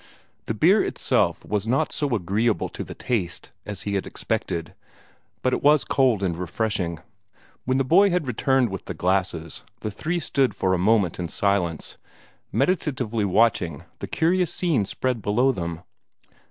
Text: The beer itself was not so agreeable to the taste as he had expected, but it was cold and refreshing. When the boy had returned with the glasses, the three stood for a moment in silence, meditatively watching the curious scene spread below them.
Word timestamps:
The 0.45 0.55
beer 0.55 0.83
itself 0.83 1.45
was 1.45 1.67
not 1.67 1.91
so 1.91 2.15
agreeable 2.15 2.69
to 2.69 2.83
the 2.83 2.95
taste 2.95 3.51
as 3.67 3.83
he 3.83 3.93
had 3.93 4.07
expected, 4.07 4.73
but 5.43 5.53
it 5.53 5.61
was 5.61 5.83
cold 5.83 6.23
and 6.23 6.35
refreshing. 6.35 7.01
When 7.65 7.77
the 7.77 7.83
boy 7.83 8.09
had 8.09 8.25
returned 8.25 8.69
with 8.69 8.85
the 8.85 8.95
glasses, 8.95 9.61
the 9.81 9.91
three 9.91 10.17
stood 10.19 10.55
for 10.55 10.73
a 10.73 10.79
moment 10.79 11.19
in 11.19 11.27
silence, 11.27 11.99
meditatively 12.51 13.25
watching 13.25 13.83
the 13.99 14.07
curious 14.07 14.51
scene 14.51 14.85
spread 14.85 15.21
below 15.21 15.51
them. 15.51 15.81